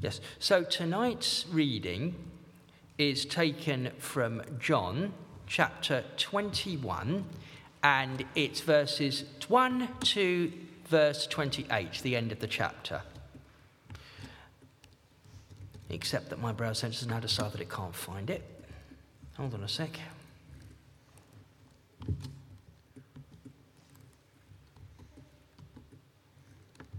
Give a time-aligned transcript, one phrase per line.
[0.00, 2.14] Yes, so tonight's reading
[2.96, 5.12] is taken from John
[5.46, 7.26] chapter 21,
[7.82, 10.52] and it's verses 1 to
[10.86, 13.02] verse 28, the end of the chapter.
[15.90, 18.42] Except that my browser has now decided that it can't find it.
[19.36, 19.98] Hold on a sec.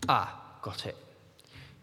[0.07, 0.95] Ah, got it.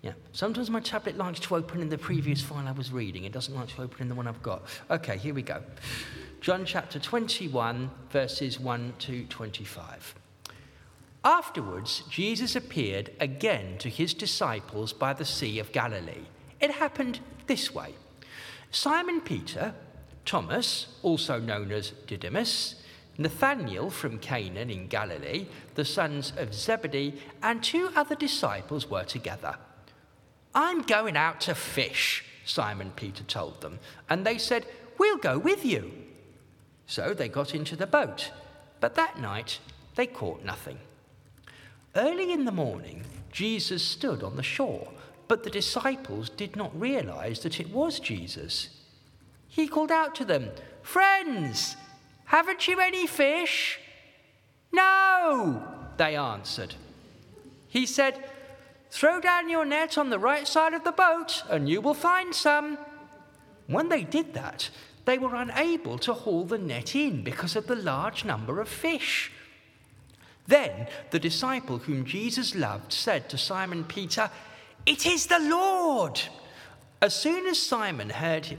[0.03, 0.13] Yeah.
[0.33, 3.25] Sometimes my tablet likes to open in the previous file I was reading.
[3.25, 4.63] It doesn't like to open in the one I've got.
[4.91, 5.63] Okay, here we go.
[6.41, 10.15] John chapter 21, verses 1 to 25.
[11.25, 16.27] Afterwards, Jesus appeared again to his disciples by the Sea of Galilee.
[16.61, 17.95] It happened this way
[18.71, 19.75] Simon Peter,
[20.25, 22.77] Thomas, also known as Didymus,
[23.19, 29.57] Nathanael from Cana in Galilee, the sons of Zebedee, and two other disciples were together.
[30.55, 34.67] I'm going out to fish, Simon Peter told them, and they said,
[34.99, 35.93] We'll go with you.
[36.87, 38.31] So they got into the boat,
[38.81, 39.61] but that night
[39.95, 40.79] they caught nothing.
[41.95, 44.89] Early in the morning, Jesus stood on the shore,
[45.29, 48.71] but the disciples did not realize that it was Jesus.
[49.49, 50.51] He called out to them,
[50.83, 51.77] Friends,
[52.25, 53.79] haven't you any fish?
[54.73, 55.63] No,
[55.97, 56.75] they answered.
[57.69, 58.23] He said,
[58.91, 62.35] Throw down your net on the right side of the boat, and you will find
[62.35, 62.79] some.
[63.67, 64.71] When they did that,
[65.05, 69.31] they were unable to haul the net in because of the large number of fish.
[70.47, 74.31] Then the disciple whom Jesus loved said to Simon Peter,
[74.87, 76.21] It is the Lord.
[77.03, 78.59] As soon as Simon heard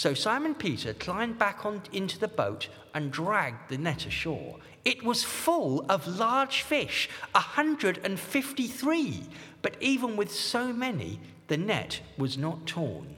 [0.00, 4.56] So Simon Peter climbed back on, into the boat and dragged the net ashore.
[4.82, 9.22] It was full of large fish, 153,
[9.60, 13.14] but even with so many, the net was not torn.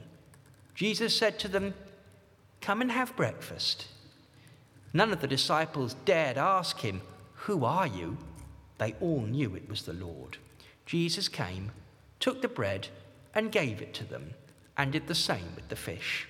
[0.75, 1.73] Jesus said to them,
[2.59, 3.87] Come and have breakfast.
[4.91, 6.99] None of the disciples dared ask him,
[7.45, 8.17] Who are you?
[8.77, 10.35] They all knew it was the Lord.
[10.85, 11.71] Jesus came,
[12.19, 12.89] took the bread,
[13.33, 14.33] and gave it to them,
[14.75, 16.27] and did the same with the fish.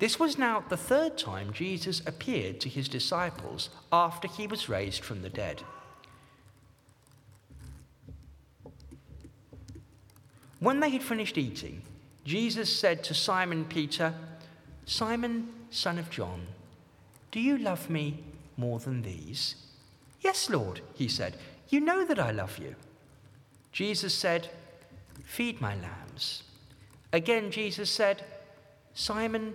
[0.00, 5.04] This was now the third time Jesus appeared to his disciples after he was raised
[5.04, 5.62] from the dead.
[10.58, 11.82] When they had finished eating,
[12.24, 14.14] Jesus said to Simon Peter,
[14.86, 16.46] Simon, son of John,
[17.30, 18.24] do you love me
[18.56, 19.54] more than these?
[20.22, 21.36] Yes, Lord, he said.
[21.68, 22.74] You know that I love you.
[23.70, 24.48] Jesus said,
[25.24, 26.42] Feed my lambs.
[27.12, 28.24] Again, Jesus said,
[28.94, 29.54] Simon,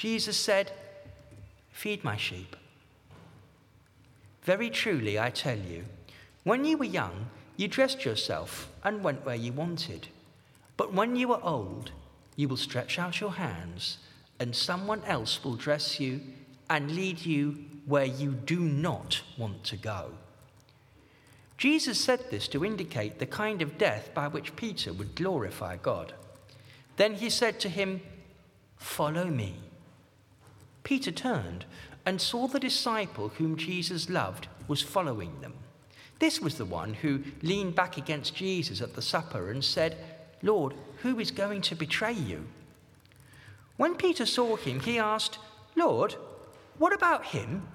[0.00, 0.72] Jesus said,
[1.72, 2.56] Feed my sheep.
[4.44, 5.84] Very truly, I tell you,
[6.42, 7.26] when you were young,
[7.58, 10.08] you dressed yourself and went where you wanted.
[10.78, 11.90] But when you are old,
[12.34, 13.98] you will stretch out your hands,
[14.38, 16.22] and someone else will dress you
[16.70, 20.12] and lead you where you do not want to go.
[21.58, 26.14] Jesus said this to indicate the kind of death by which Peter would glorify God.
[26.96, 28.00] Then he said to him,
[28.78, 29.56] Follow me.
[30.82, 31.64] Peter turned
[32.06, 35.54] and saw the disciple whom Jesus loved was following them.
[36.18, 39.96] This was the one who leaned back against Jesus at the supper and said,
[40.42, 42.46] Lord, who is going to betray you?
[43.76, 45.38] When Peter saw him, he asked,
[45.76, 46.14] Lord,
[46.78, 47.66] what about him?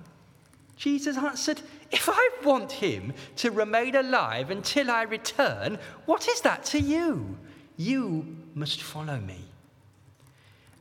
[0.78, 1.62] Jesus answered,
[1.92, 7.38] If I want him to remain alive until I return, what is that to you?
[7.78, 9.45] You must follow me.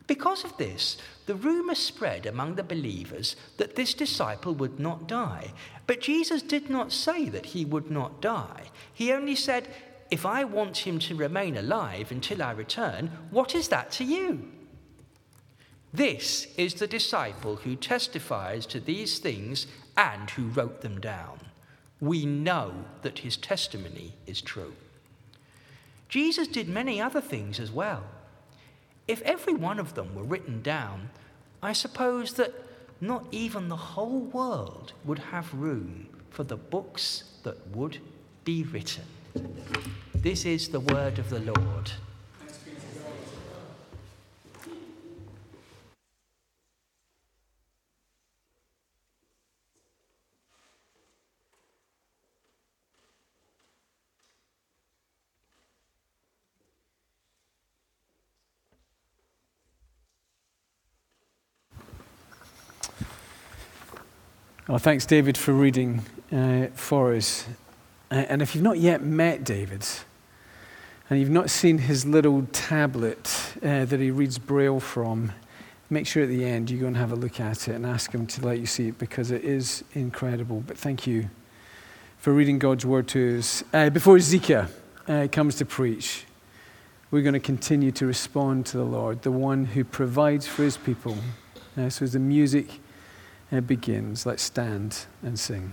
[0.06, 5.52] Because of this, the rumor spread among the believers that this disciple would not die.
[5.86, 8.70] But Jesus did not say that he would not die.
[8.92, 9.68] He only said,
[10.10, 14.50] if I want him to remain alive until I return, what is that to you?
[15.92, 19.66] This is the disciple who testifies to these things
[19.96, 21.40] and who wrote them down.
[22.00, 24.74] We know that his testimony is true.
[26.08, 28.04] Jesus did many other things as well.
[29.06, 31.10] If every one of them were written down,
[31.62, 32.54] I suppose that
[33.00, 37.98] not even the whole world would have room for the books that would
[38.44, 39.04] be written.
[40.14, 41.92] This is the word of the Lord.
[64.66, 66.00] Well, thanks, David, for reading
[66.32, 67.44] uh, for us.
[68.10, 69.86] Uh, and if you've not yet met David,
[71.10, 75.32] and you've not seen his little tablet uh, that he reads Braille from,
[75.90, 78.10] make sure at the end you go and have a look at it and ask
[78.10, 80.64] him to let you see it because it is incredible.
[80.66, 81.28] But thank you
[82.16, 83.62] for reading God's word to us.
[83.70, 84.70] Uh, before Zika
[85.06, 86.24] uh, comes to preach,
[87.10, 90.78] we're going to continue to respond to the Lord, the one who provides for his
[90.78, 91.18] people.
[91.76, 92.80] So as the music
[93.50, 94.26] it begins.
[94.26, 95.72] Let's stand and sing.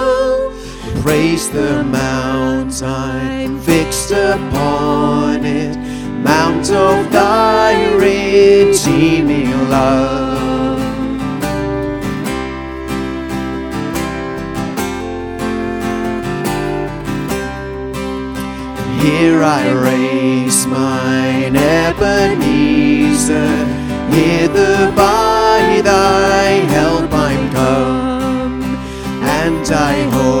[1.01, 5.75] Praise the mountain fixed upon it,
[6.23, 10.79] mount of thy redeeming love.
[19.01, 23.31] Here I raise mine Ebenezer,
[24.11, 28.63] hither by thy help I'm come,
[29.23, 30.40] and I hope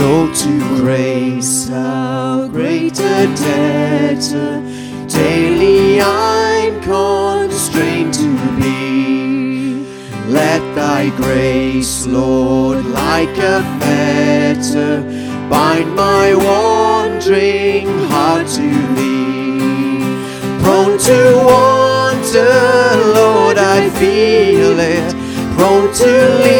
[0.00, 4.62] Told to grace, how great a debtor
[5.06, 9.84] daily I'm constrained to be.
[10.26, 15.02] Let thy grace, Lord, like a fetter,
[15.50, 20.00] bind my wandering heart to thee.
[20.62, 22.56] Prone to wander,
[23.18, 25.08] Lord, I feel it.
[25.58, 26.10] Prone to
[26.42, 26.59] leave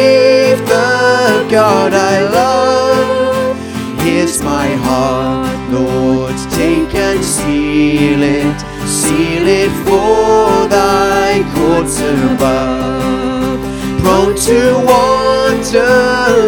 [7.41, 13.59] seal it, seal it for thy courts above.
[14.01, 15.97] Prone to wander,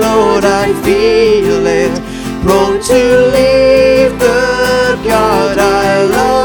[0.06, 1.96] Lord, I feel it,
[2.44, 3.02] prone to
[3.36, 6.44] leave the God I love.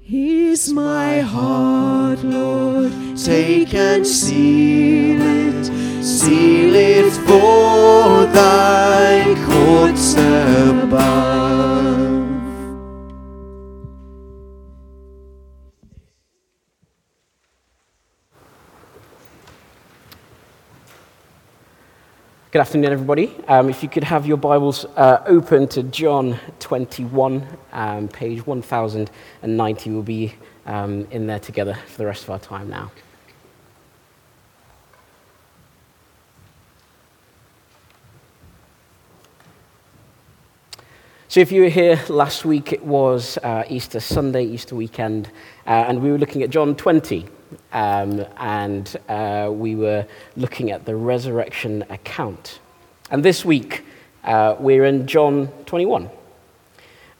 [0.00, 5.36] Here's my heart, Lord, take and seal it
[6.06, 9.25] seal it for thy
[10.18, 11.36] above.
[22.52, 23.34] Good afternoon, everybody.
[23.48, 29.90] Um, if you could have your Bibles uh, open to John 21, um, page 1090,
[29.90, 30.32] we'll be
[30.64, 32.90] um, in there together for the rest of our time now.
[41.36, 45.26] So, if you were here last week, it was uh, Easter Sunday, Easter weekend,
[45.66, 47.26] uh, and we were looking at John 20.
[47.74, 50.06] Um, and uh, we were
[50.38, 52.60] looking at the resurrection account.
[53.10, 53.84] And this week,
[54.24, 56.08] uh, we're in John 21.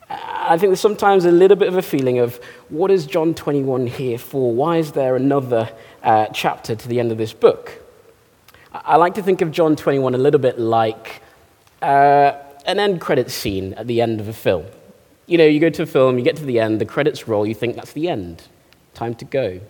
[0.08, 3.86] I think there's sometimes a little bit of a feeling of what is John 21
[3.86, 4.50] here for?
[4.50, 5.70] Why is there another
[6.02, 7.82] uh, chapter to the end of this book?
[8.72, 11.20] I like to think of John 21 a little bit like
[11.82, 12.32] uh,
[12.66, 14.66] an end credits scene at the end of a film.
[15.26, 17.46] You know, you go to a film, you get to the end, the credits roll,
[17.46, 18.42] you think that's the end,
[18.94, 19.60] time to go.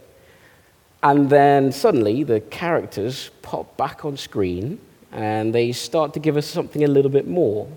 [1.03, 4.81] And then suddenly the characters pop back on screen
[5.13, 7.69] and they start to give us something a little bit more.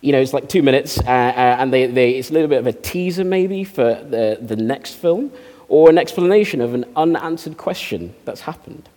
[0.00, 2.58] You know, it's like two minutes, uh, uh, and they, they, it's a little bit
[2.58, 5.32] of a teaser maybe for the, the next film,
[5.68, 8.88] or an explanation of an unanswered question that's happened.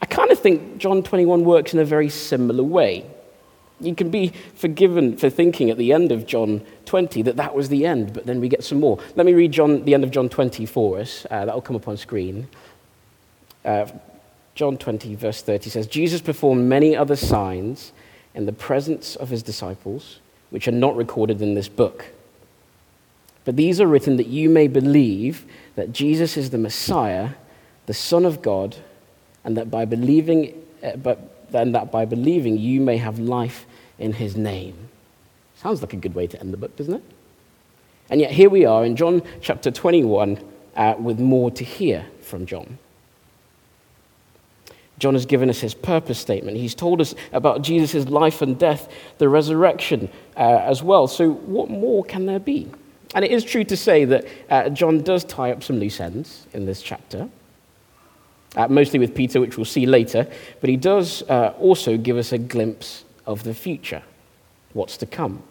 [0.00, 3.04] I kind of think John 21 works in a very similar way.
[3.80, 7.68] You can be forgiven for thinking at the end of John 20 that that was
[7.68, 8.98] the end, but then we get some more.
[9.16, 11.26] Let me read John, the end of John 20 for us.
[11.30, 12.48] Uh, that will come up on screen.
[13.64, 13.86] Uh,
[14.54, 17.92] John 20, verse 30 says Jesus performed many other signs
[18.34, 22.06] in the presence of his disciples, which are not recorded in this book.
[23.44, 27.30] But these are written that you may believe that Jesus is the Messiah,
[27.86, 28.76] the Son of God,
[29.46, 33.64] and that by believing, uh, but then that by believing you may have life
[33.98, 34.74] in his name.
[35.54, 37.02] Sounds like a good way to end the book, doesn't it?
[38.10, 40.38] And yet here we are in John chapter 21
[40.74, 42.78] uh, with more to hear from John.
[44.98, 46.56] John has given us his purpose statement.
[46.56, 48.88] He's told us about Jesus' life and death,
[49.18, 51.06] the resurrection uh, as well.
[51.06, 52.68] So, what more can there be?
[53.14, 56.46] And it is true to say that uh, John does tie up some loose ends
[56.52, 57.28] in this chapter
[58.56, 60.26] uh, mostly with Peter, which we'll see later,
[60.60, 64.02] but he does uh, also give us a glimpse of the future,
[64.72, 65.42] what's to come.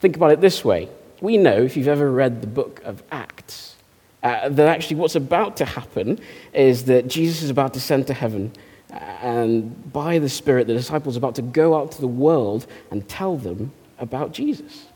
[0.00, 0.88] Think about it this way
[1.20, 3.76] we know, if you've ever read the book of Acts,
[4.22, 6.18] uh, that actually what's about to happen
[6.52, 8.52] is that Jesus is about to send to heaven,
[8.92, 12.66] uh, and by the Spirit, the disciples are about to go out to the world
[12.90, 14.86] and tell them about Jesus.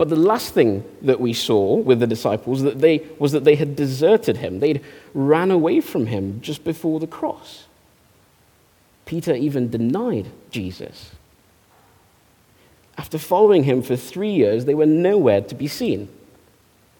[0.00, 3.56] But the last thing that we saw with the disciples that they, was that they
[3.56, 4.58] had deserted him.
[4.58, 7.66] They'd ran away from him just before the cross.
[9.04, 11.10] Peter even denied Jesus.
[12.96, 16.08] After following him for three years, they were nowhere to be seen.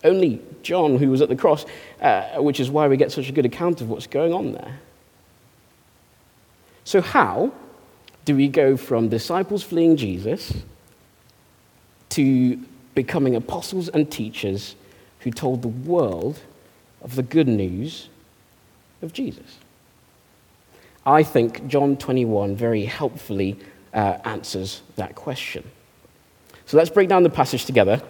[0.04, 1.64] Only John, who was at the cross,
[2.02, 4.78] uh, which is why we get such a good account of what's going on there.
[6.84, 7.50] So, how
[8.26, 10.52] do we go from disciples fleeing Jesus
[12.10, 12.60] to
[12.94, 14.74] becoming apostles and teachers
[15.20, 16.40] who told the world
[17.02, 18.08] of the good news
[19.02, 19.58] of Jesus?
[21.06, 23.58] I think John 21 very helpfully
[23.94, 25.64] uh, answers that question.
[26.66, 28.00] So let's break down the passage together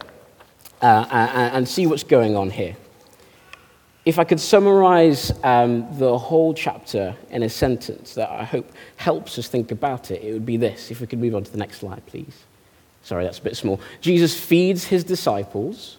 [0.82, 2.76] uh, and, and, see what's going on here.
[4.04, 9.38] If I could summarize um, the whole chapter in a sentence that I hope helps
[9.38, 10.90] us think about it, it would be this.
[10.90, 12.44] If we could move on to the next slide, please.
[13.02, 13.80] Sorry, that's a bit small.
[14.00, 15.96] Jesus feeds his disciples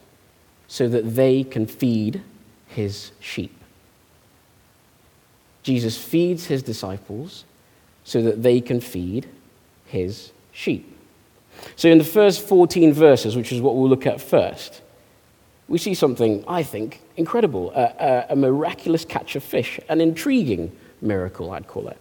[0.68, 2.22] so that they can feed
[2.68, 3.56] his sheep.
[5.64, 7.44] Jesus feeds his disciples
[8.04, 9.28] so that they can feed
[9.86, 10.98] his sheep.
[11.76, 14.82] So, in the first 14 verses, which is what we'll look at first,
[15.68, 20.72] we see something, I think, incredible a, a, a miraculous catch of fish, an intriguing
[21.02, 21.98] miracle, I'd call it.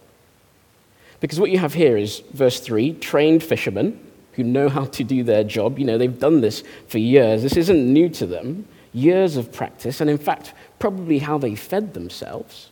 [1.19, 3.99] Because what you have here is verse 3 trained fishermen
[4.33, 5.79] who know how to do their job.
[5.79, 7.43] You know, they've done this for years.
[7.43, 8.67] This isn't new to them.
[8.93, 12.71] Years of practice, and in fact, probably how they fed themselves,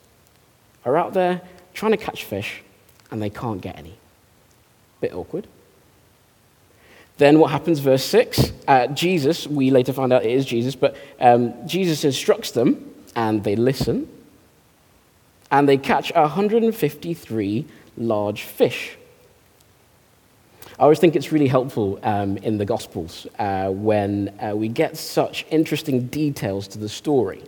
[0.84, 1.42] are out there
[1.74, 2.62] trying to catch fish,
[3.10, 3.96] and they can't get any.
[5.00, 5.48] Bit awkward.
[7.20, 8.52] Then what happens, verse 6?
[8.68, 13.44] Uh, Jesus, we later find out it is Jesus, but um, Jesus instructs them, and
[13.44, 14.10] they listen,
[15.52, 17.66] and they catch 153
[17.98, 18.98] large fish.
[20.80, 24.96] I always think it's really helpful um, in the Gospels uh, when uh, we get
[24.96, 27.44] such interesting details to the story.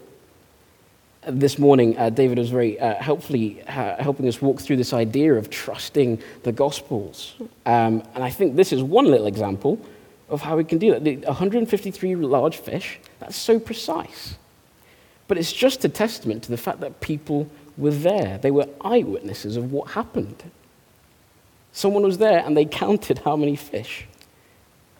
[1.26, 5.34] This morning, uh, David was very uh, helpfully uh, helping us walk through this idea
[5.36, 7.36] of trusting the Gospels.
[7.66, 9.80] Um, and I think this is one little example
[10.28, 11.06] of how we can do that.
[11.06, 14.36] The 153 large fish, that's so precise.
[15.30, 19.56] But it's just a testament to the fact that people were there, they were eyewitnesses
[19.56, 20.44] of what happened.
[21.74, 24.06] Someone was there and they counted how many fish.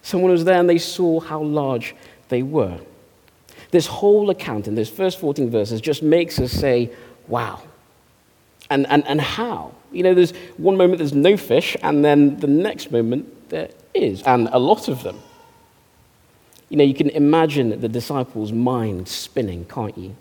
[0.02, 1.96] Someone was there and they saw how large
[2.30, 2.80] they were.
[3.72, 6.92] This whole account in those first 14 verses just makes us say,
[7.28, 7.62] wow.
[8.70, 9.74] And, and, and how?
[9.92, 14.22] You know, there's one moment there's no fish, and then the next moment there is,
[14.24, 15.20] and a lot of them.
[16.70, 20.16] You know, you can imagine the disciples' minds spinning, can't you?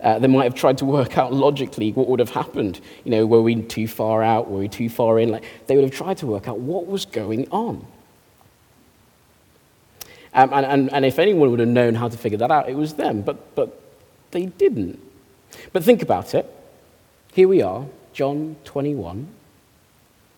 [0.00, 2.80] Uh, they might have tried to work out logically what would have happened.
[3.04, 4.48] You know, were we too far out?
[4.48, 5.30] Were we too far in?
[5.30, 7.84] Like, they would have tried to work out what was going on.
[10.34, 12.76] Um, and, and, and if anyone would have known how to figure that out, it
[12.76, 13.22] was them.
[13.22, 13.80] But, but
[14.30, 15.00] they didn't.
[15.72, 16.46] But think about it.
[17.32, 19.26] Here we are, John 21.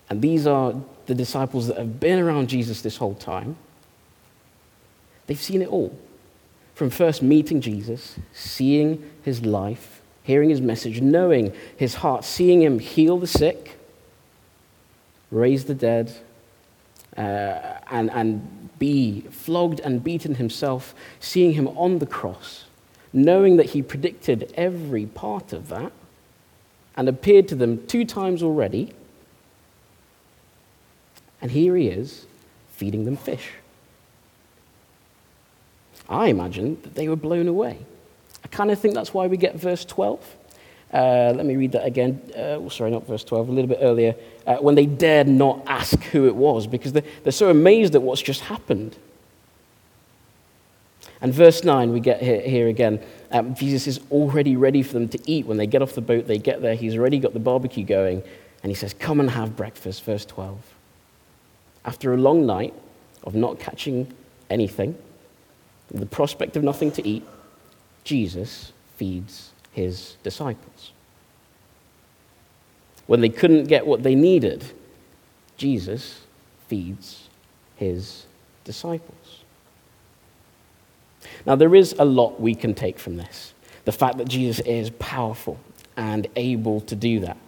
[0.08, 0.74] And these are
[1.06, 3.56] the disciples that have been around Jesus this whole time.
[5.26, 5.96] They've seen it all.
[6.80, 12.78] From first meeting Jesus, seeing his life, hearing his message, knowing his heart, seeing him
[12.78, 13.76] heal the sick,
[15.30, 16.10] raise the dead,
[17.18, 17.20] uh,
[17.90, 22.64] and, and be flogged and beaten himself, seeing him on the cross,
[23.12, 25.92] knowing that he predicted every part of that
[26.96, 28.94] and appeared to them two times already.
[31.42, 32.24] And here he is
[32.70, 33.50] feeding them fish.
[36.10, 37.78] I imagine that they were blown away.
[38.44, 40.36] I kind of think that's why we get verse 12.
[40.92, 42.20] Uh, let me read that again.
[42.36, 44.16] Uh, sorry, not verse 12, a little bit earlier.
[44.44, 48.02] Uh, when they dared not ask who it was because they're, they're so amazed at
[48.02, 48.96] what's just happened.
[51.20, 53.00] And verse 9, we get here, here again.
[53.30, 55.46] Um, Jesus is already ready for them to eat.
[55.46, 56.74] When they get off the boat, they get there.
[56.74, 58.22] He's already got the barbecue going.
[58.62, 60.02] And he says, Come and have breakfast.
[60.04, 60.58] Verse 12.
[61.84, 62.74] After a long night
[63.22, 64.12] of not catching
[64.48, 64.96] anything,
[65.92, 67.24] the prospect of nothing to eat,
[68.04, 70.92] Jesus feeds his disciples.
[73.06, 74.64] When they couldn't get what they needed,
[75.56, 76.20] Jesus
[76.68, 77.28] feeds
[77.76, 78.26] his
[78.64, 79.40] disciples.
[81.44, 83.52] Now, there is a lot we can take from this.
[83.84, 85.58] The fact that Jesus is powerful
[85.96, 87.38] and able to do that.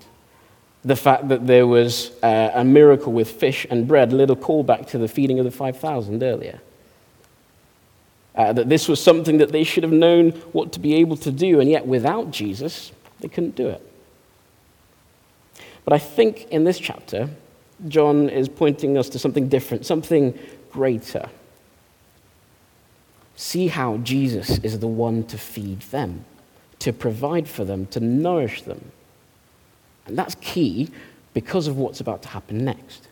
[0.84, 4.88] The fact that there was uh, a miracle with fish and bread, a little callback
[4.88, 6.60] to the feeding of the 5,000 earlier.
[8.34, 11.30] Uh, that this was something that they should have known what to be able to
[11.30, 13.86] do, and yet without Jesus, they couldn't do it.
[15.84, 17.28] But I think in this chapter,
[17.88, 20.38] John is pointing us to something different, something
[20.70, 21.28] greater.
[23.36, 26.24] See how Jesus is the one to feed them,
[26.78, 28.92] to provide for them, to nourish them.
[30.06, 30.90] And that's key
[31.34, 33.08] because of what's about to happen next.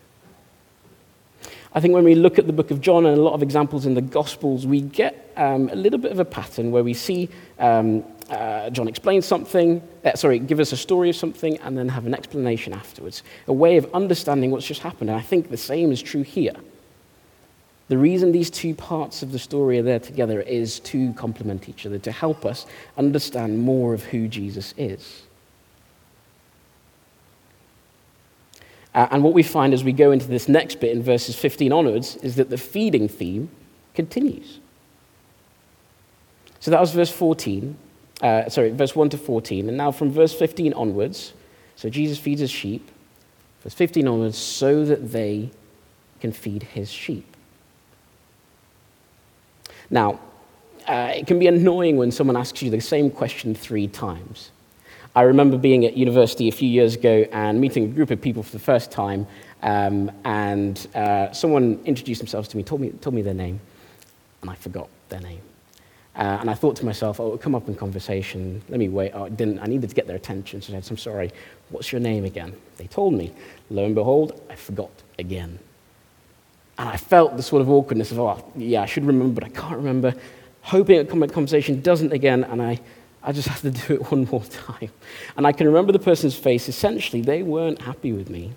[1.72, 3.86] I think when we look at the book of John and a lot of examples
[3.86, 7.28] in the Gospels, we get um, a little bit of a pattern where we see
[7.60, 11.88] um, uh, John explain something, uh, sorry, give us a story of something, and then
[11.88, 15.10] have an explanation afterwards, a way of understanding what's just happened.
[15.10, 16.54] And I think the same is true here.
[17.88, 21.86] The reason these two parts of the story are there together is to complement each
[21.86, 25.22] other, to help us understand more of who Jesus is.
[28.94, 31.72] Uh, and what we find as we go into this next bit in verses 15
[31.72, 33.48] onwards is that the feeding theme
[33.94, 34.58] continues.
[36.58, 37.76] So that was verse 14,
[38.20, 39.68] uh, sorry, verse 1 to 14.
[39.68, 41.32] And now from verse 15 onwards,
[41.76, 42.90] so Jesus feeds his sheep,
[43.62, 45.50] verse 15 onwards, so that they
[46.20, 47.24] can feed his sheep.
[49.88, 50.20] Now,
[50.86, 54.50] uh, it can be annoying when someone asks you the same question three times.
[55.14, 58.42] I remember being at university a few years ago and meeting a group of people
[58.44, 59.26] for the first time,
[59.62, 63.60] um, and uh, someone introduced themselves to me, told me, told me their name,
[64.40, 65.40] and I forgot their name.
[66.14, 68.62] Uh, and I thought to myself, oh, it'll come up in conversation.
[68.68, 69.12] Let me wait.
[69.14, 69.58] Oh, I didn't.
[69.60, 71.32] I needed to get their attention, so I said, I'm sorry,
[71.70, 72.52] what's your name again?
[72.76, 73.32] They told me.
[73.68, 75.58] Lo and behold, I forgot again.
[76.78, 79.52] And I felt the sort of awkwardness of, oh, yeah, I should remember, but I
[79.52, 80.14] can't remember.
[80.62, 82.80] Hoping a conversation doesn't again, and I
[83.22, 84.90] I just have to do it one more time.
[85.36, 86.68] And I can remember the person's face.
[86.68, 88.52] Essentially, they weren't happy with me.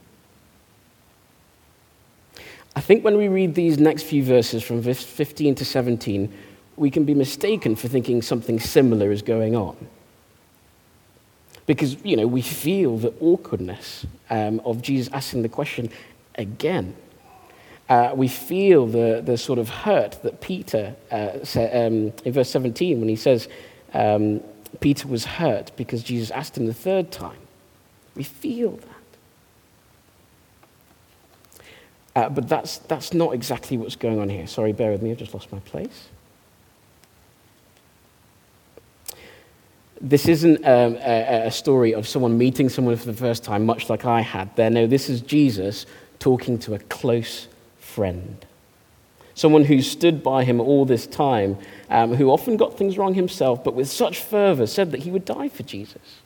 [2.75, 6.33] I think when we read these next few verses from 15 to 17,
[6.75, 9.75] we can be mistaken for thinking something similar is going on.
[11.65, 15.89] Because, you know, we feel the awkwardness um, of Jesus asking the question
[16.35, 16.95] again.
[17.87, 22.49] Uh, we feel the, the sort of hurt that Peter, uh, sa- um, in verse
[22.49, 23.47] 17, when he says,
[23.93, 24.41] um,
[24.79, 27.37] Peter was hurt because Jesus asked him the third time.
[28.15, 28.89] We feel that.
[32.15, 34.45] Uh, but that's, that's not exactly what's going on here.
[34.45, 36.09] Sorry, bear with me, I've just lost my place.
[39.99, 43.89] This isn't um, a, a, story of someone meeting someone for the first time, much
[43.89, 44.69] like I had there.
[44.69, 45.85] No, this is Jesus
[46.19, 47.47] talking to a close
[47.79, 48.45] friend.
[49.35, 51.57] Someone who stood by him all this time
[51.89, 55.25] um, who often got things wrong himself, but with such fervor said that he would
[55.25, 56.21] die for Jesus.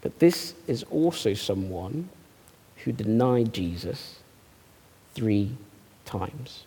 [0.00, 2.08] But this is also someone
[2.84, 4.16] who denied Jesus
[5.14, 5.56] three
[6.04, 6.64] times.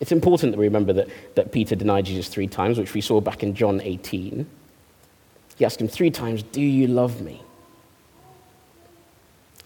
[0.00, 3.20] It's important that we remember that, that Peter denied Jesus three times, which we saw
[3.20, 4.46] back in John 18.
[5.56, 7.42] He asked him three times, Do you love me?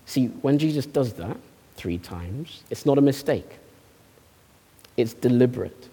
[0.06, 1.37] See, when Jesus does that
[1.76, 3.58] three times, it's not a mistake,
[4.98, 5.88] it's deliberate.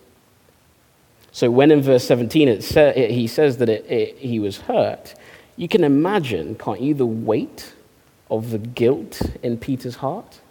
[1.32, 4.60] So when in verse 17 it sa- it, he says that it, it, he was
[4.62, 5.16] hurt,
[5.58, 7.74] you can imagine, can't you, the weight
[8.30, 10.42] of the guilt in Peter's heart?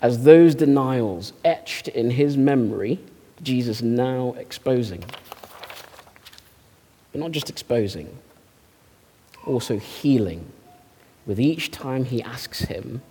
[0.00, 3.00] As those denials etched in his memory,
[3.42, 5.04] Jesus now exposing.
[7.12, 8.18] But not just exposing,
[9.46, 10.50] also healing
[11.26, 13.02] with each time he asks him,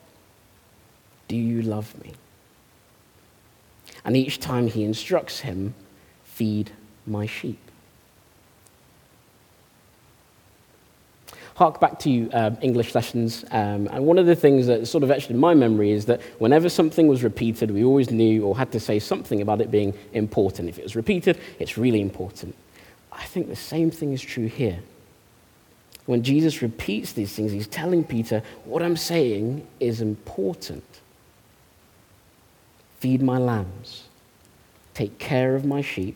[1.27, 2.13] Do you love me?
[4.05, 5.73] And each time he instructs him,
[6.23, 6.71] Feed
[7.05, 7.59] my sheep.
[11.55, 15.11] hark back to um, English lessons, um, and one of the things that sort of
[15.11, 18.71] etched in my memory is that whenever something was repeated, we always knew or had
[18.71, 20.69] to say something about it being important.
[20.69, 22.55] If it was repeated, it's really important.
[23.11, 24.79] I think the same thing is true here.
[26.05, 30.83] When Jesus repeats these things, he's telling Peter, What I'm saying is important.
[33.03, 34.03] Feed my lambs,
[34.93, 36.15] take care of my sheep,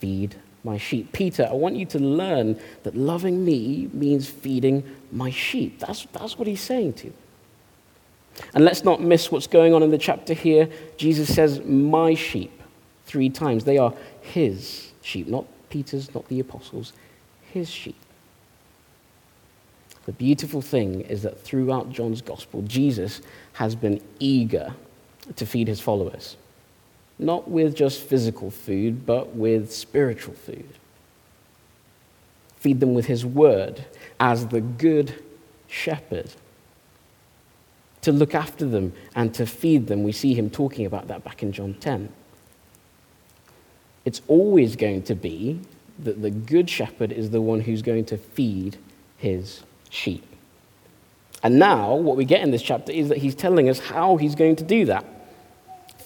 [0.00, 1.12] feed my sheep.
[1.12, 5.78] Peter, I want you to learn that loving me means feeding my sheep.
[5.78, 7.12] That's, that's what he's saying to you.
[8.52, 10.68] And let's not miss what's going on in the chapter here.
[10.96, 12.60] Jesus says, My sheep,
[13.06, 13.62] three times.
[13.62, 16.92] They are his sheep, not Peter's, not the apostles,
[17.52, 17.94] his sheep.
[20.06, 24.74] The beautiful thing is that throughout John's gospel, Jesus has been eager
[25.36, 26.36] to feed his followers
[27.20, 30.68] not with just physical food, but with spiritual food.
[32.56, 33.84] Feed them with his word
[34.18, 35.22] as the good
[35.68, 36.32] shepherd.
[38.02, 40.02] To look after them and to feed them.
[40.02, 42.08] We see him talking about that back in John 10.
[44.06, 45.60] It's always going to be
[45.98, 48.78] that the good shepherd is the one who's going to feed
[49.18, 50.24] his sheep.
[51.42, 54.34] And now, what we get in this chapter is that he's telling us how he's
[54.34, 55.04] going to do that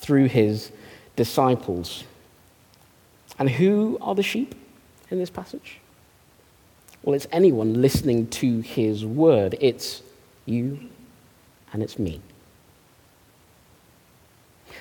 [0.05, 0.71] through his
[1.17, 2.05] disciples.
[3.39, 4.55] And who are the sheep
[5.11, 5.79] in this passage?
[7.03, 9.57] Well, it's anyone listening to his word.
[9.61, 10.03] It's
[10.47, 10.79] you
[11.73, 12.21] and it's me.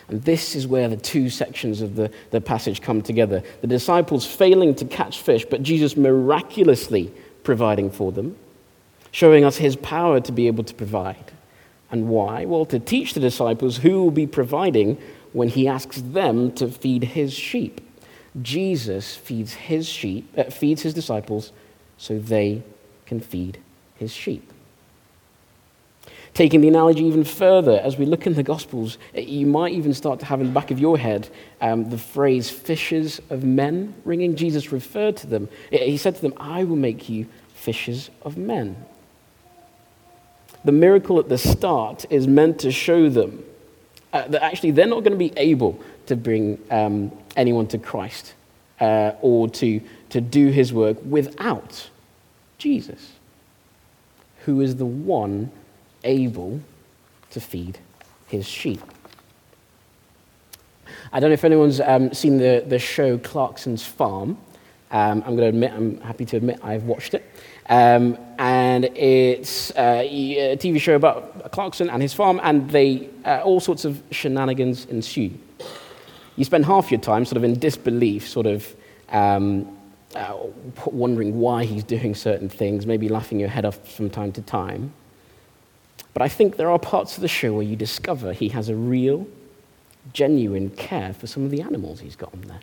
[0.07, 3.41] And this is where the two sections of the, the passage come together.
[3.61, 7.11] The disciples failing to catch fish, but Jesus miraculously
[7.43, 8.35] providing for them,
[9.11, 11.31] showing us his power to be able to provide.
[11.93, 12.45] And why?
[12.45, 14.97] Well, to teach the disciples who will be providing
[15.31, 17.79] when he asks them to feed his sheep.
[18.41, 21.51] Jesus feeds his sheep, uh, feeds his disciples
[21.99, 22.63] so they
[23.05, 23.59] can feed
[23.95, 24.51] his sheep.
[26.33, 30.19] Taking the analogy even further, as we look in the Gospels, you might even start
[30.21, 31.29] to have in the back of your head
[31.61, 34.35] um, the phrase fishers of men ringing.
[34.35, 35.47] Jesus referred to them.
[35.69, 38.83] He said to them, I will make you fishers of men.
[40.65, 43.43] The miracle at the start is meant to show them
[44.13, 48.33] uh, that actually they're not going to be able to bring um, anyone to Christ
[48.79, 51.89] uh, or to, to do his work without
[52.57, 53.13] Jesus,
[54.45, 55.51] who is the one
[56.03, 56.61] able
[57.31, 57.79] to feed
[58.27, 58.81] his sheep.
[61.11, 64.37] I don't know if anyone's um, seen the, the show Clarkson's Farm.
[64.91, 67.29] Um, I'm going to admit, I'm happy to admit I've watched it.
[68.63, 73.59] And it's uh, a TV show about Clarkson and his farm, and they, uh, all
[73.59, 75.31] sorts of shenanigans ensue.
[76.37, 78.73] You spend half your time sort of in disbelief, sort of
[79.09, 79.67] um,
[80.15, 80.37] uh,
[80.85, 84.93] wondering why he's doing certain things, maybe laughing your head off from time to time.
[86.13, 88.75] But I think there are parts of the show where you discover he has a
[88.75, 89.27] real,
[90.13, 92.61] genuine care for some of the animals he's got on there.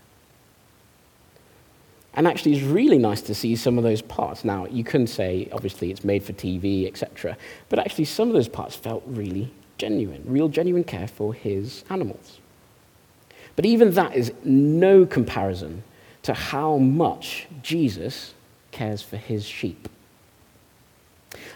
[2.14, 4.44] And actually, it's really nice to see some of those parts.
[4.44, 7.36] Now, you can say, obviously, it's made for TV, etc.
[7.68, 12.38] But actually, some of those parts felt really genuine, real genuine care for his animals.
[13.54, 15.82] But even that is no comparison
[16.22, 18.34] to how much Jesus
[18.72, 19.88] cares for his sheep.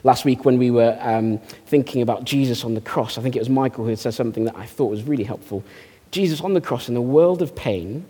[0.05, 3.41] Last week, when we were um, thinking about Jesus on the cross, I think it
[3.41, 5.65] was Michael who said something that I thought was really helpful.
[6.11, 8.05] Jesus on the cross, in a world of pain,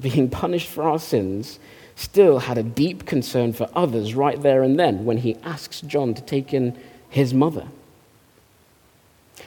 [0.00, 1.58] being punished for our sins,
[1.96, 6.14] still had a deep concern for others right there and then when he asks John
[6.14, 6.78] to take in
[7.10, 7.66] his mother.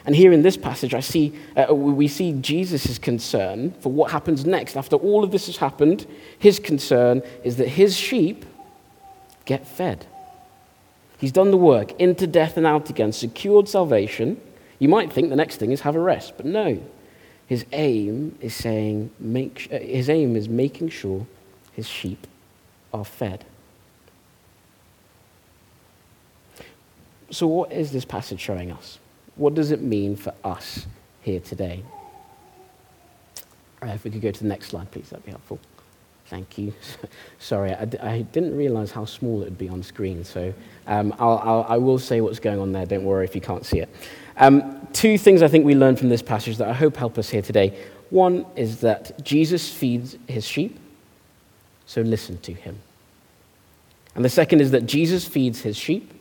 [0.06, 4.46] And here in this passage, I see, uh, we see Jesus' concern for what happens
[4.46, 4.76] next.
[4.76, 6.08] After all of this has happened,
[6.40, 8.46] his concern is that his sheep
[9.46, 10.06] get fed.
[11.20, 14.42] He's done the work into death and out again, secured salvation.
[14.80, 16.82] You might think the next thing is have a rest, but no.
[17.52, 21.28] His aim is saying, make, uh, his aim is making sure
[21.74, 22.26] his sheep
[22.94, 23.44] are fed.
[27.30, 29.00] So, what is this passage showing us?
[29.36, 30.88] What does it mean for us
[31.24, 31.84] here today?
[33.82, 35.60] Uh, if we could go to the next slide, please, that'd be helpful.
[36.28, 36.74] Thank you.
[37.40, 40.54] Sorry, I d- I didn't realize how small it would be on screen, so
[40.88, 42.86] um, I'll, I'll, I will say what's going on there.
[42.86, 43.90] Don't worry if you can't see it.
[44.38, 47.30] Um, two things I think we learn from this passage that I hope help us
[47.30, 47.78] here today.
[48.10, 50.78] One is that Jesus feeds his sheep,
[51.86, 52.80] so listen to him.
[54.15, 56.12] And the second is that Jesus feeds his sheep,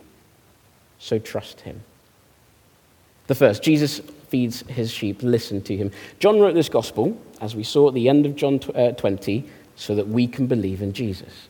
[0.98, 1.82] so trust him.
[3.26, 5.90] The first, Jesus feeds his sheep, listen to him.
[6.20, 9.44] John wrote this gospel, as we saw at the end of John uh, 20,
[9.74, 11.48] so that we can believe in Jesus.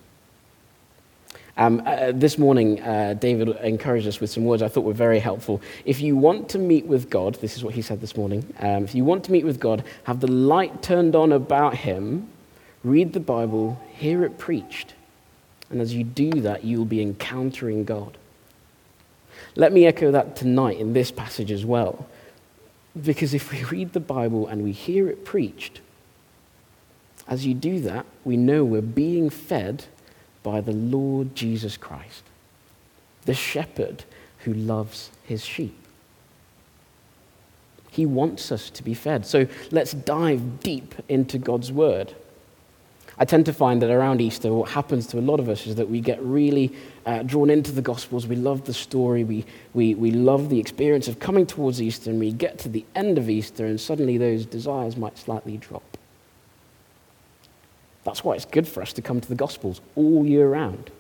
[1.57, 5.19] Um, uh, this morning, uh, David encouraged us with some words I thought were very
[5.19, 5.61] helpful.
[5.85, 8.55] If you want to meet with God, this is what he said this morning.
[8.61, 12.29] Um, if you want to meet with God, have the light turned on about him,
[12.85, 14.95] read the Bible, hear it preached.
[15.71, 18.17] And as you do that, you will be encountering God.
[19.57, 22.07] Let me echo that tonight in this passage as well.
[23.01, 25.81] Because if we read the Bible and we hear it preached,
[27.29, 29.85] as you do that, we know we're being fed
[30.42, 32.22] by the Lord Jesus Christ,
[33.24, 34.05] the shepherd
[34.40, 35.76] who loves his sheep.
[37.90, 39.26] He wants us to be fed.
[39.26, 42.14] So let's dive deep into God's word.
[43.18, 45.74] I tend to find that around Easter, what happens to a lot of us is
[45.74, 46.72] that we get really
[47.05, 48.26] uh, drawn into the Gospels.
[48.26, 49.24] We love the story.
[49.24, 52.87] We, we, we love the experience of coming towards Easter, and we get to the
[52.94, 55.89] end of Easter, and suddenly those desires might slightly drop.
[58.11, 60.90] That's why it's good for us to come to the Gospels all year round.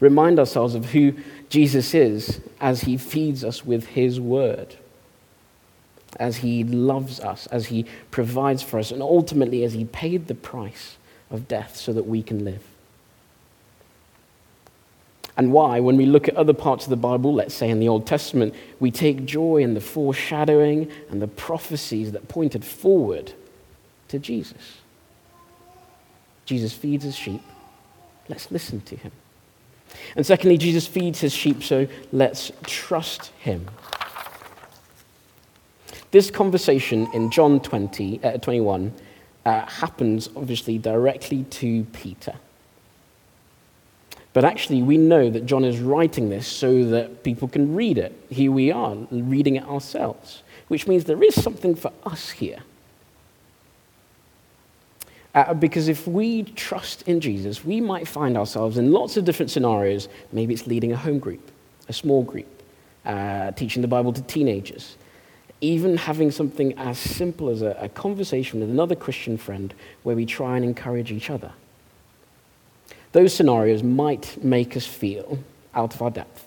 [0.00, 1.12] Remind ourselves of who
[1.50, 4.74] Jesus is as he feeds us with his word,
[6.18, 10.34] as he loves us, as he provides for us, and ultimately as he paid the
[10.34, 10.96] price
[11.30, 12.64] of death so that we can live.
[15.36, 17.88] And why, when we look at other parts of the Bible, let's say in the
[17.88, 23.34] Old Testament, we take joy in the foreshadowing and the prophecies that pointed forward
[24.08, 24.78] to Jesus.
[26.44, 27.42] Jesus feeds his sheep.
[28.28, 29.12] Let's listen to him.
[30.16, 33.66] And secondly, Jesus feeds his sheep, so let's trust him.
[36.10, 38.92] This conversation in John 20, uh, 21
[39.44, 42.34] uh, happens obviously directly to Peter.
[44.32, 48.12] But actually, we know that John is writing this so that people can read it.
[48.30, 52.58] Here we are, reading it ourselves, which means there is something for us here.
[55.34, 59.50] Uh, because if we trust in Jesus, we might find ourselves in lots of different
[59.50, 60.08] scenarios.
[60.32, 61.50] Maybe it's leading a home group,
[61.88, 62.46] a small group,
[63.04, 64.96] uh, teaching the Bible to teenagers,
[65.60, 70.24] even having something as simple as a, a conversation with another Christian friend where we
[70.24, 71.50] try and encourage each other.
[73.10, 75.38] Those scenarios might make us feel
[75.74, 76.46] out of our depth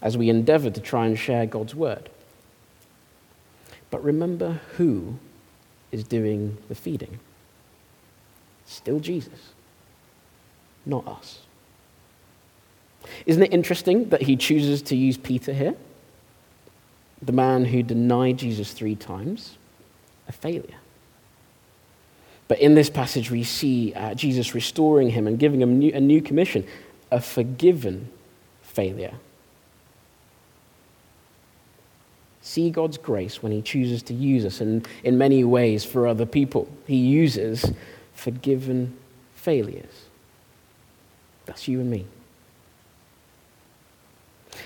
[0.00, 2.08] as we endeavor to try and share God's word.
[3.90, 5.18] But remember who
[5.92, 7.18] is doing the feeding.
[8.66, 9.52] Still Jesus,
[10.84, 11.40] not us.
[13.24, 15.74] Isn't it interesting that he chooses to use Peter here?
[17.22, 19.56] the man who denied Jesus three times,
[20.28, 20.78] a failure.
[22.48, 26.00] But in this passage, we see uh, Jesus restoring him and giving him new, a
[26.00, 26.64] new commission,
[27.10, 28.08] a forgiven
[28.62, 29.14] failure.
[32.42, 36.26] See God's grace when he chooses to use us and in many ways for other
[36.26, 36.68] people.
[36.86, 37.72] He uses
[38.16, 38.96] forgiven
[39.34, 40.06] failures.
[41.44, 42.06] That's you and me.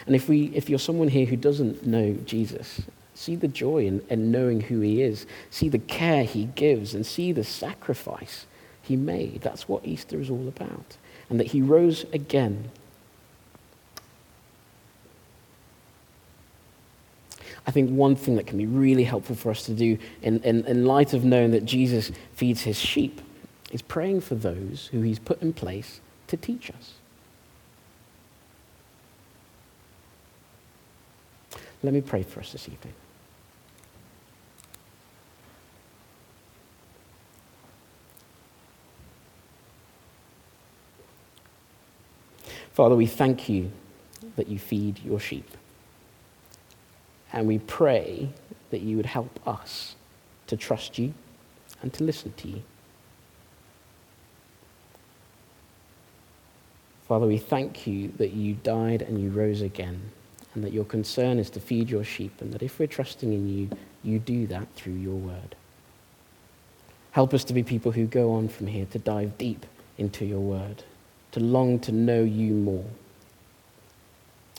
[0.06, 2.82] And if, we, if you're someone here who doesn't know Jesus,
[3.14, 7.04] see the joy in, in knowing who he is, see the care he gives, and
[7.04, 8.46] see the sacrifice
[8.80, 9.42] he made.
[9.42, 10.96] That's what Easter is all about.
[11.28, 12.70] And that he rose again.
[17.66, 20.64] I think one thing that can be really helpful for us to do in, in,
[20.64, 23.20] in light of knowing that Jesus feeds his sheep
[23.70, 26.94] is praying for those who he's put in place to teach us.
[31.82, 32.94] Let me pray for us this evening.
[42.72, 43.70] Father, we thank you
[44.36, 45.50] that you feed your sheep.
[47.32, 48.30] And we pray
[48.70, 49.96] that you would help us
[50.46, 51.14] to trust you
[51.82, 52.62] and to listen to you.
[57.10, 60.00] Father, we thank you that you died and you rose again
[60.54, 63.48] and that your concern is to feed your sheep, and that if we're trusting in
[63.48, 63.68] you,
[64.04, 65.56] you do that through your word.
[67.10, 69.66] Help us to be people who go on from here to dive deep
[69.98, 70.84] into your word,
[71.32, 72.86] to long to know you more.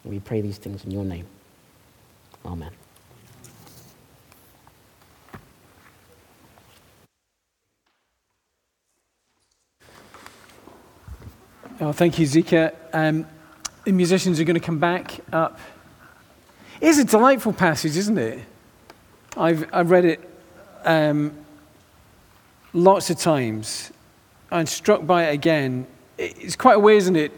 [0.04, 1.28] We pray these things in your name.
[2.46, 2.72] Amen.
[11.84, 12.76] Oh, thank you, Zika.
[12.94, 13.26] Um,
[13.86, 15.60] the musicians are going to come back up.
[16.80, 18.40] It's a delightful passage, isn't it?
[19.36, 20.30] I've, I've read it
[20.86, 21.36] um,
[22.72, 23.92] lots of times.
[24.52, 25.88] I'm struck by it again.
[26.20, 27.32] It's quite a way, isn't it?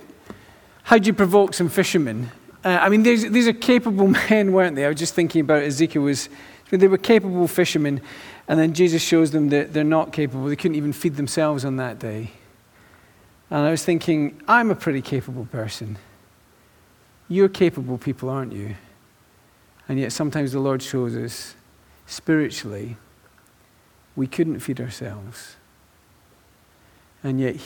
[0.84, 2.30] How do you provoke some fishermen?
[2.66, 4.84] Uh, I mean, these, these are capable men, weren't they?
[4.84, 6.28] I was just thinking about Ezekiel was,
[6.70, 8.02] they were capable fishermen,
[8.50, 10.48] and then Jesus shows them that they're not capable.
[10.48, 12.32] They couldn't even feed themselves on that day.
[13.54, 16.00] And I was thinking, I'm a pretty capable person.
[17.30, 18.78] You're capable people, aren't you?
[19.88, 21.54] And yet sometimes the Lord shows us
[22.08, 22.98] spiritually
[24.16, 25.58] we couldn't feed ourselves.
[27.24, 27.58] And yet